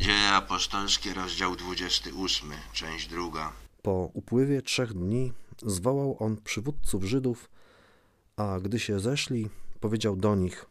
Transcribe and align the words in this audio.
Dzieje 0.00 0.28
apostolskie, 0.28 1.14
rozdział 1.14 1.56
28, 1.56 2.52
część 2.72 3.08
druga. 3.08 3.52
Po 3.82 4.10
upływie 4.14 4.62
trzech 4.62 4.92
dni 4.94 5.32
zwołał 5.62 6.16
on 6.20 6.36
przywódców 6.36 7.04
Żydów, 7.04 7.50
a 8.36 8.60
gdy 8.60 8.78
się 8.80 9.00
zeszli, 9.00 9.50
powiedział 9.80 10.16
do 10.16 10.34
nich: 10.34 10.66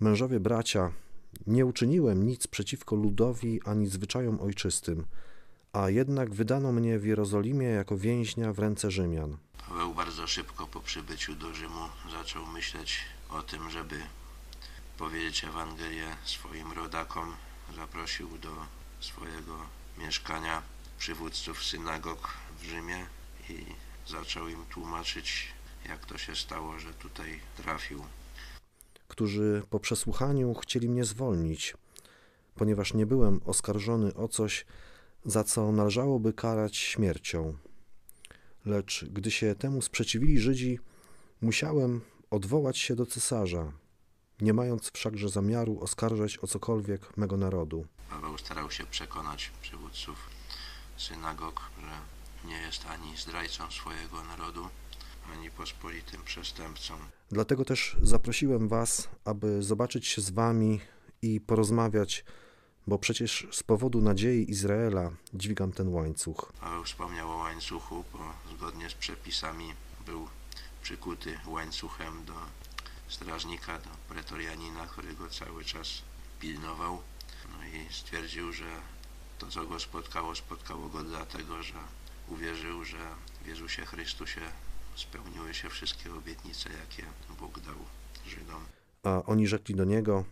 Mężowie 0.00 0.40
bracia, 0.40 0.92
nie 1.46 1.66
uczyniłem 1.66 2.26
nic 2.26 2.46
przeciwko 2.46 2.96
ludowi 2.96 3.60
ani 3.64 3.86
zwyczajom 3.86 4.40
ojczystym, 4.40 5.06
a 5.72 5.90
jednak 5.90 6.34
wydano 6.34 6.72
mnie 6.72 6.98
w 6.98 7.04
Jerozolimie 7.04 7.66
jako 7.66 7.98
więźnia 7.98 8.52
w 8.52 8.58
ręce 8.58 8.90
Rzymian. 8.90 9.36
Paweł 9.68 9.94
bardzo 9.94 10.26
szybko 10.26 10.66
po 10.66 10.80
przybyciu 10.80 11.34
do 11.34 11.54
Rzymu 11.54 11.84
zaczął 12.12 12.46
myśleć 12.46 12.98
o 13.30 13.42
tym, 13.42 13.70
żeby 13.70 13.96
powiedzieć 14.98 15.44
Ewangelię 15.44 16.16
swoim 16.24 16.72
rodakom. 16.72 17.45
Zaprosił 17.74 18.38
do 18.38 18.52
swojego 19.00 19.58
mieszkania 19.98 20.62
przywódców 20.98 21.64
synagog 21.64 22.34
w 22.60 22.64
Rzymie 22.64 23.06
i 23.50 23.64
zaczął 24.08 24.48
im 24.48 24.66
tłumaczyć, 24.66 25.48
jak 25.88 26.06
to 26.06 26.18
się 26.18 26.36
stało, 26.36 26.78
że 26.78 26.94
tutaj 26.94 27.40
trafił. 27.56 28.04
którzy 29.08 29.62
po 29.70 29.80
przesłuchaniu 29.80 30.54
chcieli 30.54 30.88
mnie 30.88 31.04
zwolnić, 31.04 31.74
ponieważ 32.54 32.94
nie 32.94 33.06
byłem 33.06 33.40
oskarżony 33.44 34.14
o 34.14 34.28
coś, 34.28 34.66
za 35.24 35.44
co 35.44 35.72
należałoby 35.72 36.32
karać 36.32 36.76
śmiercią. 36.76 37.56
Lecz 38.64 39.04
gdy 39.04 39.30
się 39.30 39.54
temu 39.54 39.82
sprzeciwili 39.82 40.40
Żydzi, 40.40 40.78
musiałem 41.40 42.00
odwołać 42.30 42.78
się 42.78 42.96
do 42.96 43.06
cesarza, 43.06 43.72
nie 44.40 44.52
mając 44.52 44.90
wszakże 44.94 45.28
zamiaru 45.28 45.80
oskarżać 45.80 46.38
o 46.38 46.46
cokolwiek 46.46 47.16
mego 47.16 47.36
narodu. 47.36 47.86
Paweł 48.10 48.38
starał 48.38 48.70
się 48.70 48.86
przekonać 48.86 49.50
przywódców 49.62 50.16
synagog, 50.96 51.60
że 51.80 52.48
nie 52.48 52.56
jest 52.56 52.86
ani 52.86 53.16
zdrajcą 53.16 53.70
swojego 53.70 54.24
narodu, 54.24 54.68
ani 55.32 55.50
pospolitym 55.50 56.22
przestępcą. 56.22 56.94
Dlatego 57.30 57.64
też 57.64 57.96
zaprosiłem 58.02 58.68
Was, 58.68 59.08
aby 59.24 59.62
zobaczyć 59.62 60.06
się 60.06 60.22
z 60.22 60.30
Wami 60.30 60.80
i 61.22 61.40
porozmawiać, 61.40 62.24
bo 62.86 62.98
przecież 62.98 63.46
z 63.52 63.62
powodu 63.62 64.02
nadziei 64.02 64.50
Izraela 64.50 65.10
dźwigam 65.34 65.72
ten 65.72 65.88
łańcuch. 65.88 66.52
Paweł 66.60 66.84
wspomniał 66.84 67.30
o 67.30 67.36
łańcuchu, 67.36 68.04
bo 68.12 68.18
zgodnie 68.56 68.90
z 68.90 68.94
przepisami 68.94 69.72
był 70.06 70.28
przykuty 70.82 71.38
łańcuchem 71.46 72.24
do 72.24 72.34
strażnika, 73.08 73.78
do 73.78 73.90
pretorianina, 74.14 74.86
który 74.86 75.14
go 75.14 75.30
cały 75.30 75.64
czas 75.64 75.88
pilnował. 76.40 77.02
No 77.52 77.64
i 77.66 77.92
stwierdził, 77.92 78.52
że 78.52 78.64
to, 79.38 79.46
co 79.46 79.66
go 79.66 79.80
spotkało, 79.80 80.34
spotkało 80.34 80.88
go 80.88 81.02
dlatego, 81.02 81.62
że 81.62 81.74
uwierzył, 82.28 82.84
że 82.84 82.98
w 83.44 83.46
Jezusie 83.46 83.86
Chrystusie 83.86 84.40
spełniły 84.96 85.54
się 85.54 85.68
wszystkie 85.70 86.14
obietnice, 86.14 86.70
jakie 86.70 87.02
Bóg 87.40 87.60
dał 87.60 87.74
Żydom. 88.26 88.64
A 89.02 89.22
oni 89.26 89.46
rzekli 89.46 89.74
do 89.74 89.84
niego: 89.84 90.24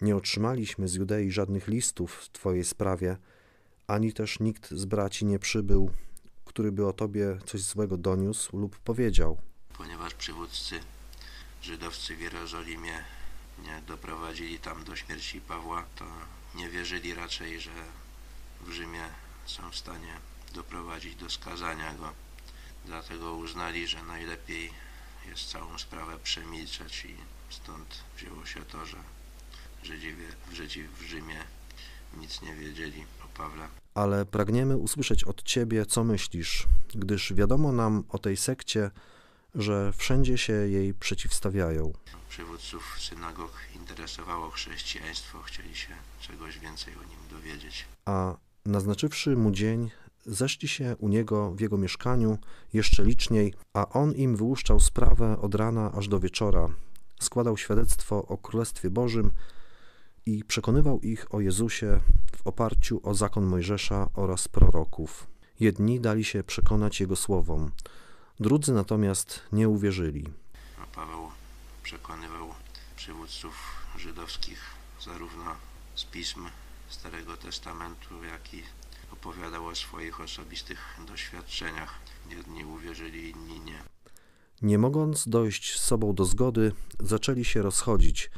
Nie 0.00 0.16
otrzymaliśmy 0.16 0.88
z 0.88 0.94
Judei 0.94 1.30
żadnych 1.30 1.68
listów 1.68 2.14
w 2.14 2.30
Twojej 2.30 2.64
sprawie, 2.64 3.16
ani 3.86 4.12
też 4.12 4.40
nikt 4.40 4.70
z 4.70 4.84
braci 4.84 5.24
nie 5.26 5.38
przybył, 5.38 5.90
który 6.44 6.72
by 6.72 6.86
o 6.86 6.92
Tobie 6.92 7.38
coś 7.46 7.60
złego 7.60 7.96
doniósł 7.96 8.58
lub 8.58 8.78
powiedział. 8.78 9.38
ponieważ 9.78 10.14
przywódcy 10.14 10.80
żydowscy 11.62 12.16
w 12.16 12.20
Jerozolimie 12.20 13.04
nie 13.58 13.82
doprowadzili 13.86 14.58
tam 14.58 14.84
do 14.84 14.96
śmierci 14.96 15.40
Pawła, 15.40 15.84
to 15.96 16.04
nie 16.54 16.68
wierzyli 16.68 17.14
raczej, 17.14 17.60
że 17.60 17.70
w 18.60 18.70
Rzymie 18.70 19.04
są 19.46 19.70
w 19.70 19.76
stanie 19.76 20.14
doprowadzić 20.54 21.14
do 21.14 21.30
skazania 21.30 21.94
go. 21.94 22.12
Dlatego 22.84 23.34
uznali, 23.34 23.86
że 23.86 24.02
najlepiej 24.02 24.70
jest 25.28 25.50
całą 25.50 25.78
sprawę 25.78 26.18
przemilczeć 26.18 27.04
i 27.04 27.14
stąd 27.50 28.04
wzięło 28.16 28.46
się 28.46 28.62
to, 28.62 28.86
że 28.86 28.96
Żydzi 29.82 30.12
w, 30.12 30.54
Żydzi 30.54 30.82
w 30.82 31.02
Rzymie 31.02 31.44
nic 32.16 32.42
nie 32.42 32.54
wiedzieli 32.54 33.04
o 33.24 33.38
Pawle. 33.38 33.68
Ale 33.94 34.26
pragniemy 34.26 34.76
usłyszeć 34.76 35.24
od 35.24 35.42
Ciebie, 35.42 35.86
co 35.86 36.04
myślisz, 36.04 36.66
gdyż 36.94 37.32
wiadomo 37.34 37.72
nam 37.72 38.04
o 38.08 38.18
tej 38.18 38.36
sekcie, 38.36 38.90
że 39.58 39.92
wszędzie 39.92 40.38
się 40.38 40.52
jej 40.52 40.94
przeciwstawiają. 40.94 41.92
Przywódców 42.28 42.96
synagog 43.00 43.52
interesowało 43.76 44.50
chrześcijaństwo, 44.50 45.42
chcieli 45.42 45.76
się 45.76 45.88
czegoś 46.20 46.58
więcej 46.58 46.94
o 46.94 46.98
nim 46.98 47.18
dowiedzieć. 47.30 47.84
A 48.04 48.36
naznaczywszy 48.66 49.36
mu 49.36 49.50
dzień, 49.50 49.90
zeszli 50.26 50.68
się 50.68 50.96
u 50.98 51.08
niego 51.08 51.50
w 51.50 51.60
jego 51.60 51.78
mieszkaniu 51.78 52.38
jeszcze 52.72 53.04
liczniej, 53.04 53.54
a 53.72 53.88
on 53.88 54.12
im 54.12 54.36
wyłuszczał 54.36 54.80
sprawę 54.80 55.38
od 55.40 55.54
rana 55.54 55.92
aż 55.92 56.08
do 56.08 56.20
wieczora, 56.20 56.68
składał 57.20 57.56
świadectwo 57.56 58.26
o 58.26 58.38
Królestwie 58.38 58.90
Bożym 58.90 59.30
i 60.26 60.44
przekonywał 60.44 61.00
ich 61.00 61.34
o 61.34 61.40
Jezusie 61.40 62.00
w 62.36 62.46
oparciu 62.46 63.00
o 63.02 63.14
zakon 63.14 63.46
Mojżesza 63.46 64.08
oraz 64.14 64.48
proroków. 64.48 65.26
Jedni 65.60 66.00
dali 66.00 66.24
się 66.24 66.42
przekonać 66.42 67.00
jego 67.00 67.16
słowom, 67.16 67.70
drudzy 68.40 68.72
natomiast 68.72 69.42
nie 69.52 69.68
uwierzyli. 69.68 70.24
A 70.82 70.86
Paweł 70.86 71.28
przekonywał 71.82 72.48
przywódców 72.96 73.54
żydowskich 73.96 74.60
zarówno 75.04 75.56
z 75.94 76.04
pism 76.04 76.46
Starego 76.88 77.36
Testamentu, 77.36 78.24
jak 78.24 78.54
i 78.54 78.62
opowiadał 79.12 79.66
o 79.66 79.74
swoich 79.74 80.20
osobistych 80.20 80.78
doświadczeniach. 81.06 81.94
Jedni 82.30 82.64
uwierzyli, 82.64 83.30
inni 83.30 83.60
nie. 83.60 83.82
Nie 84.62 84.78
mogąc 84.78 85.28
dojść 85.28 85.78
z 85.80 85.84
sobą 85.84 86.14
do 86.14 86.24
zgody, 86.24 86.72
zaczęli 87.00 87.44
się 87.44 87.62
rozchodzić, 87.62 88.30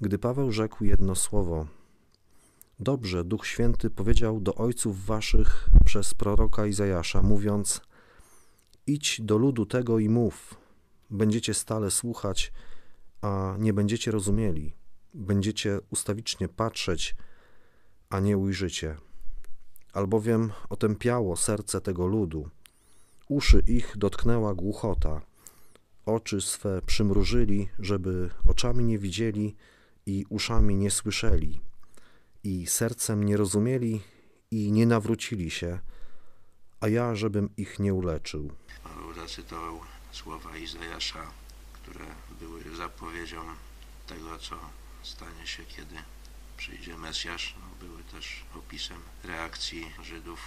gdy 0.00 0.18
Paweł 0.18 0.52
rzekł 0.52 0.84
jedno 0.84 1.14
słowo. 1.14 1.66
Dobrze, 2.80 3.24
Duch 3.24 3.46
Święty 3.46 3.90
powiedział 3.90 4.40
do 4.40 4.54
ojców 4.54 5.06
waszych 5.06 5.68
przez 5.84 6.14
proroka 6.14 6.66
Izajasza, 6.66 7.22
mówiąc: 7.22 7.80
Idź 8.90 9.20
do 9.20 9.38
ludu 9.38 9.66
tego 9.66 9.98
i 9.98 10.08
mów. 10.08 10.54
Będziecie 11.10 11.54
stale 11.54 11.90
słuchać, 11.90 12.52
a 13.20 13.56
nie 13.58 13.72
będziecie 13.72 14.10
rozumieli. 14.10 14.72
Będziecie 15.14 15.78
ustawicznie 15.90 16.48
patrzeć, 16.48 17.16
a 18.08 18.20
nie 18.20 18.38
ujrzycie. 18.38 18.96
Albowiem 19.92 20.52
otępiało 20.68 21.36
serce 21.36 21.80
tego 21.80 22.06
ludu. 22.06 22.48
Uszy 23.28 23.62
ich 23.66 23.96
dotknęła 23.96 24.54
głuchota. 24.54 25.20
Oczy 26.06 26.40
swe 26.40 26.82
przymrużyli, 26.86 27.68
żeby 27.78 28.30
oczami 28.46 28.84
nie 28.84 28.98
widzieli 28.98 29.56
i 30.06 30.24
uszami 30.28 30.76
nie 30.76 30.90
słyszeli, 30.90 31.60
i 32.44 32.66
sercem 32.66 33.24
nie 33.24 33.36
rozumieli 33.36 34.00
i 34.50 34.72
nie 34.72 34.86
nawrócili 34.86 35.50
się, 35.50 35.78
a 36.80 36.88
ja, 36.88 37.14
żebym 37.14 37.50
ich 37.56 37.78
nie 37.78 37.94
uleczył. 37.94 38.50
Zacytował 39.30 39.80
słowa 40.12 40.56
Izajasza, 40.56 41.32
które 41.72 42.04
były 42.40 42.76
zapowiedzią 42.76 43.36
tego, 44.06 44.38
co 44.38 44.56
stanie 45.02 45.46
się, 45.46 45.64
kiedy 45.64 45.94
przyjdzie 46.56 46.96
Mesjasz. 46.96 47.54
No, 47.60 47.86
były 47.86 48.02
też 48.04 48.44
opisem 48.58 48.98
reakcji 49.24 49.86
Żydów 50.02 50.40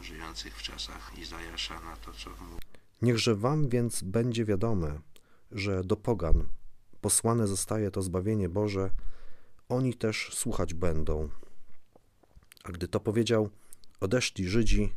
żyjących 0.00 0.56
w 0.56 0.62
czasach 0.62 1.18
Izajasza 1.18 1.80
na 1.80 1.96
to, 1.96 2.12
co 2.12 2.30
mówił. 2.30 2.58
Niechże 3.02 3.34
wam 3.34 3.68
więc 3.68 4.02
będzie 4.02 4.44
wiadome, 4.44 5.00
że 5.52 5.84
do 5.84 5.96
pogan 5.96 6.48
posłane 7.00 7.46
zostaje 7.46 7.90
to 7.90 8.02
zbawienie 8.02 8.48
Boże, 8.48 8.90
oni 9.68 9.94
też 9.94 10.30
słuchać 10.32 10.74
będą. 10.74 11.28
A 12.64 12.72
gdy 12.72 12.88
to 12.88 13.00
powiedział, 13.00 13.50
odeszli 14.00 14.48
Żydzi, 14.48 14.94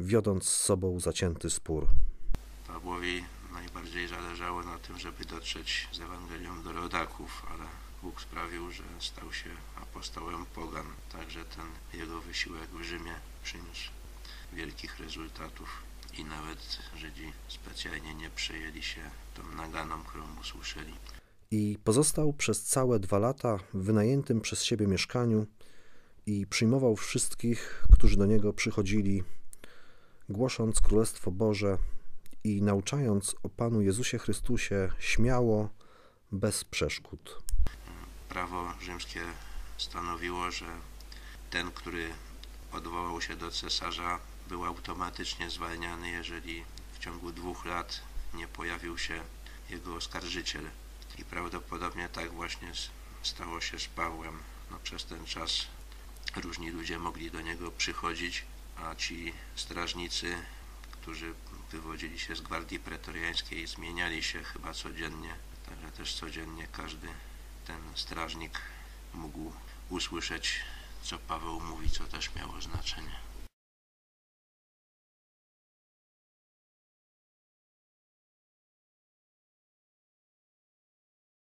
wiodąc 0.00 0.48
z 0.48 0.56
sobą 0.56 1.00
zacięty 1.00 1.50
spór. 1.50 1.88
Pawłowi 2.72 3.24
najbardziej 3.52 4.08
zależało 4.08 4.62
na 4.62 4.78
tym, 4.78 4.98
żeby 4.98 5.24
dotrzeć 5.24 5.88
z 5.92 6.00
Ewangelią 6.00 6.62
do 6.62 6.72
rodaków, 6.72 7.46
ale 7.50 7.64
Bóg 8.02 8.20
sprawił, 8.20 8.70
że 8.70 8.82
stał 8.98 9.32
się 9.32 9.50
apostołem 9.82 10.46
pogan. 10.54 10.86
Także 11.12 11.44
ten 11.44 12.00
jego 12.00 12.20
wysiłek 12.20 12.70
w 12.70 12.82
Rzymie 12.82 13.14
przyniósł 13.44 13.90
wielkich 14.52 14.98
rezultatów 14.98 15.68
i 16.18 16.24
nawet 16.24 16.78
Żydzi 16.96 17.32
specjalnie 17.48 18.14
nie 18.14 18.30
przejęli 18.30 18.82
się 18.82 19.00
tą 19.34 19.56
naganą, 19.56 20.02
którą 20.02 20.24
usłyszeli. 20.40 20.94
I 21.50 21.78
pozostał 21.84 22.32
przez 22.32 22.62
całe 22.62 22.98
dwa 22.98 23.18
lata 23.18 23.58
w 23.74 23.82
wynajętym 23.82 24.40
przez 24.40 24.64
siebie 24.64 24.86
mieszkaniu 24.86 25.46
i 26.26 26.46
przyjmował 26.46 26.96
wszystkich, 26.96 27.84
którzy 27.92 28.16
do 28.16 28.26
niego 28.26 28.52
przychodzili, 28.52 29.22
głosząc 30.28 30.80
Królestwo 30.80 31.30
Boże 31.30 31.78
i 32.44 32.62
nauczając 32.62 33.36
o 33.42 33.48
Panu 33.48 33.80
Jezusie 33.82 34.18
Chrystusie 34.18 34.92
śmiało, 34.98 35.68
bez 36.32 36.64
przeszkód. 36.64 37.42
Prawo 38.28 38.72
rzymskie 38.80 39.20
stanowiło, 39.78 40.50
że 40.50 40.66
ten, 41.50 41.70
który 41.70 42.10
odwołał 42.72 43.20
się 43.20 43.36
do 43.36 43.50
cesarza, 43.50 44.18
był 44.48 44.64
automatycznie 44.64 45.50
zwalniany, 45.50 46.10
jeżeli 46.10 46.64
w 46.92 46.98
ciągu 46.98 47.32
dwóch 47.32 47.64
lat 47.64 48.00
nie 48.34 48.48
pojawił 48.48 48.98
się 48.98 49.20
jego 49.70 49.94
oskarżyciel. 49.94 50.70
I 51.18 51.24
prawdopodobnie 51.24 52.08
tak 52.08 52.32
właśnie 52.32 52.72
stało 53.22 53.60
się 53.60 53.78
z 53.78 53.86
Pawłem. 53.86 54.38
No, 54.70 54.78
przez 54.82 55.04
ten 55.04 55.26
czas 55.26 55.66
różni 56.36 56.70
ludzie 56.70 56.98
mogli 56.98 57.30
do 57.30 57.40
niego 57.40 57.70
przychodzić, 57.70 58.44
a 58.76 58.94
ci 58.94 59.32
strażnicy, 59.56 60.34
którzy 60.92 61.34
wywodzili 61.72 62.18
się 62.18 62.36
z 62.36 62.40
gwardii 62.40 62.78
pretoriańskiej, 62.78 63.66
zmieniali 63.66 64.22
się 64.22 64.44
chyba 64.44 64.72
codziennie. 64.72 65.34
Także 65.66 65.90
też 65.92 66.14
codziennie 66.14 66.66
każdy 66.72 67.08
ten 67.66 67.80
strażnik 67.94 68.60
mógł 69.14 69.52
usłyszeć, 69.88 70.60
co 71.02 71.18
Paweł 71.18 71.60
mówi, 71.60 71.90
co 71.90 72.04
też 72.04 72.34
miało 72.34 72.60
znaczenie. 72.60 73.31